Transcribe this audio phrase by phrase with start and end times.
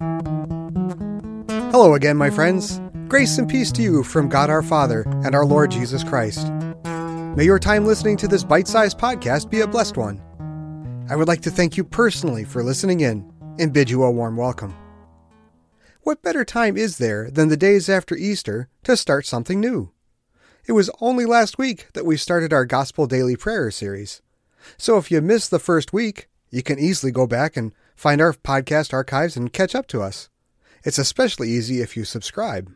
[0.00, 2.80] Hello again, my friends.
[3.08, 6.52] Grace and peace to you from God our Father and our Lord Jesus Christ.
[7.36, 10.22] May your time listening to this bite sized podcast be a blessed one.
[11.10, 14.36] I would like to thank you personally for listening in and bid you a warm
[14.36, 14.72] welcome.
[16.02, 19.90] What better time is there than the days after Easter to start something new?
[20.64, 24.22] It was only last week that we started our Gospel Daily Prayer series.
[24.76, 28.32] So if you missed the first week, you can easily go back and find our
[28.32, 30.28] podcast archives and catch up to us.
[30.84, 32.72] It's especially easy if you subscribe.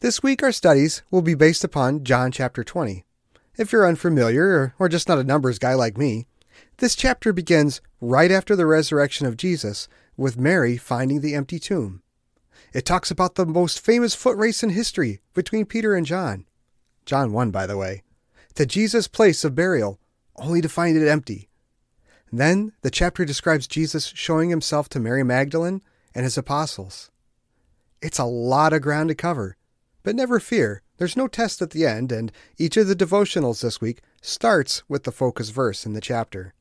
[0.00, 3.06] This week, our studies will be based upon John chapter 20.
[3.56, 6.26] If you're unfamiliar or just not a numbers guy like me,
[6.76, 12.02] this chapter begins right after the resurrection of Jesus with Mary finding the empty tomb.
[12.74, 16.44] It talks about the most famous foot race in history between Peter and John.
[17.06, 18.02] John won, by the way,
[18.56, 19.98] to Jesus' place of burial,
[20.36, 21.45] only to find it empty.
[22.38, 25.80] Then the chapter describes Jesus showing himself to Mary Magdalene
[26.14, 27.10] and his apostles.
[28.02, 29.56] It's a lot of ground to cover,
[30.02, 33.80] but never fear, there's no test at the end, and each of the devotionals this
[33.80, 36.52] week starts with the focus verse in the chapter.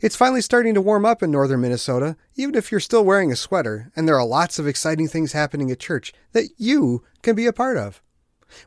[0.00, 3.36] It's finally starting to warm up in northern Minnesota, even if you're still wearing a
[3.36, 7.46] sweater, and there are lots of exciting things happening at church that you can be
[7.46, 8.02] a part of.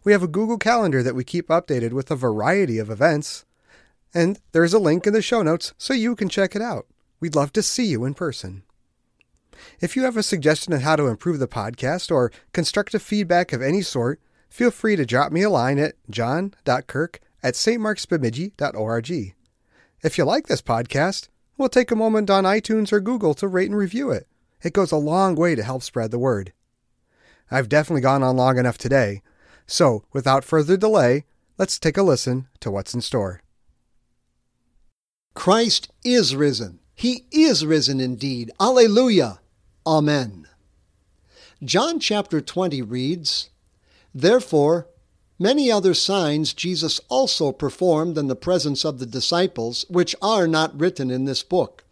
[0.04, 3.46] We have a Google Calendar that we keep updated with a variety of events,
[4.14, 6.88] and there's a link in the show notes so you can check it out.
[7.20, 8.64] We'd love to see you in person.
[9.80, 13.62] If you have a suggestion on how to improve the podcast or constructive feedback of
[13.62, 19.36] any sort, feel free to drop me a line at john.kirk at stmarksbemidji.org.
[20.02, 23.70] If you like this podcast, we'll take a moment on iTunes or Google to rate
[23.70, 24.28] and review it.
[24.64, 26.54] It goes a long way to help spread the word.
[27.52, 29.22] I've definitely gone on long enough today,
[29.68, 31.26] so without further delay,
[31.58, 33.42] let's take a listen to what's in store.
[35.40, 36.80] Christ is risen.
[36.96, 38.52] He is risen indeed.
[38.60, 39.40] Alleluia.
[39.88, 40.50] Amen.
[41.64, 43.50] John chapter 20 reads,
[44.14, 44.90] Therefore,
[45.40, 50.78] Many other signs Jesus also performed in the presence of the disciples, which are not
[50.78, 51.86] written in this book.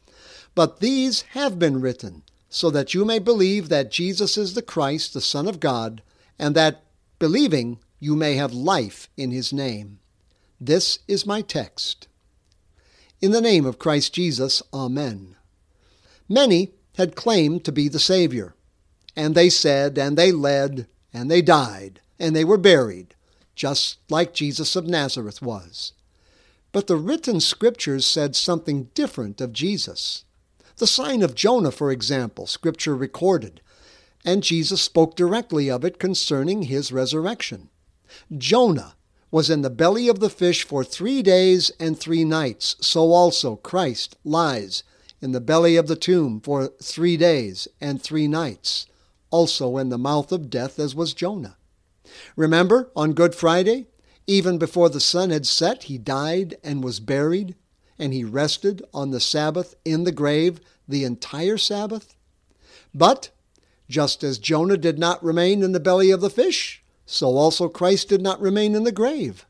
[0.53, 5.13] But these have been written, so that you may believe that Jesus is the Christ,
[5.13, 6.01] the Son of God,
[6.37, 6.83] and that,
[7.17, 9.99] believing, you may have life in his name.
[10.59, 12.09] This is my text.
[13.19, 15.35] In the name of Christ Jesus, Amen.
[16.29, 18.53] Many had claimed to be the Savior,
[19.15, 23.15] and they said, and they led, and they died, and they were buried
[23.57, 25.91] just like Jesus of Nazareth was.
[26.71, 30.23] But the written scriptures said something different of Jesus.
[30.77, 33.61] The sign of Jonah, for example, scripture recorded,
[34.23, 37.69] and Jesus spoke directly of it concerning his resurrection.
[38.37, 38.93] Jonah
[39.29, 43.55] was in the belly of the fish for three days and three nights, so also
[43.57, 44.83] Christ lies
[45.21, 48.85] in the belly of the tomb for three days and three nights,
[49.29, 51.57] also in the mouth of death as was Jonah.
[52.35, 53.87] Remember, on Good Friday,
[54.27, 57.55] even before the sun had set, he died and was buried,
[57.99, 62.15] and he rested on the Sabbath in the grave the entire Sabbath?
[62.93, 63.29] But,
[63.89, 68.09] just as Jonah did not remain in the belly of the fish, so also Christ
[68.09, 69.45] did not remain in the grave.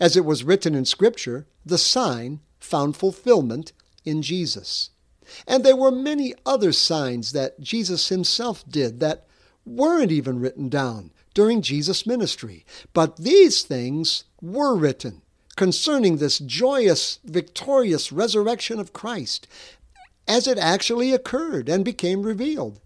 [0.00, 3.72] As it was written in Scripture, the sign found fulfillment
[4.04, 4.90] in Jesus.
[5.46, 9.26] And there were many other signs that Jesus himself did that
[9.66, 12.64] weren't even written down during Jesus' ministry.
[12.94, 15.20] But these things were written
[15.56, 19.46] concerning this joyous, victorious resurrection of Christ
[20.26, 22.80] as it actually occurred and became revealed.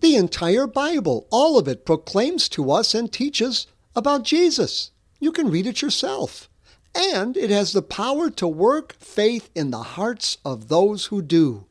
[0.00, 4.90] The entire Bible, all of it, proclaims to us and teaches about Jesus.
[5.18, 6.48] You can read it yourself.
[6.94, 11.66] And it has the power to work faith in the hearts of those who do.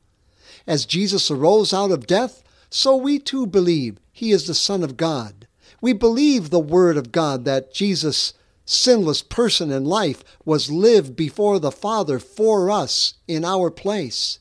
[0.67, 4.95] As Jesus arose out of death, so we too believe he is the Son of
[4.95, 5.47] God.
[5.81, 8.33] We believe the Word of God that Jesus,
[8.65, 14.39] sinless person in life, was lived before the Father for us in our place,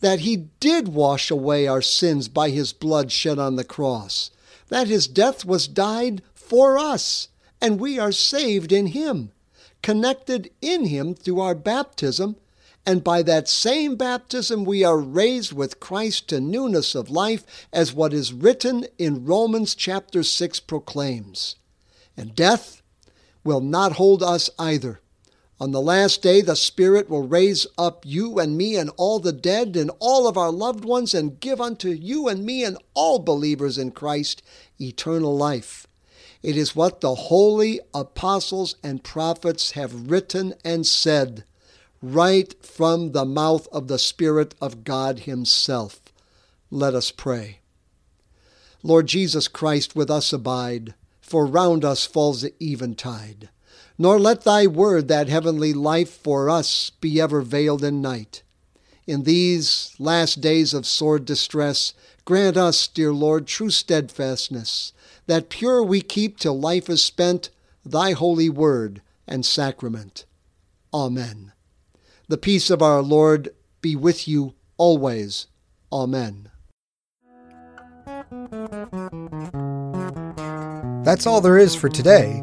[0.00, 4.30] that He did wash away our sins by His blood shed on the cross,
[4.68, 7.28] that His death was died for us,
[7.60, 9.32] and we are saved in Him,
[9.82, 12.36] connected in Him through our baptism
[12.88, 17.92] and by that same baptism we are raised with Christ to newness of life, as
[17.92, 21.56] what is written in Romans chapter 6 proclaims.
[22.16, 22.80] And death
[23.44, 25.02] will not hold us either.
[25.60, 29.32] On the last day, the Spirit will raise up you and me and all the
[29.32, 33.18] dead and all of our loved ones and give unto you and me and all
[33.18, 34.40] believers in Christ
[34.80, 35.88] eternal life.
[36.42, 41.42] It is what the holy apostles and prophets have written and said
[42.00, 46.00] right from the mouth of the Spirit of God Himself.
[46.70, 47.58] Let us pray.
[48.84, 53.48] Lord Jesus Christ, with us abide, for round us falls the eventide.
[53.98, 58.42] Nor let thy word, that heavenly life, for us be ever veiled in night.
[59.06, 64.92] In these last days of sore distress, grant us, dear Lord, true steadfastness,
[65.26, 67.50] that pure we keep till life is spent
[67.84, 70.26] thy holy word and sacrament.
[70.92, 71.52] Amen.
[72.28, 73.50] The peace of our Lord
[73.80, 75.46] be with you always.
[75.90, 76.50] Amen.
[81.04, 82.42] That's all there is for today,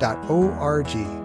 [0.00, 1.23] www.stmarksbemidji.org.